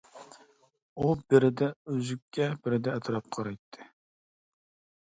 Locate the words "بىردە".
1.33-1.67, 2.65-2.97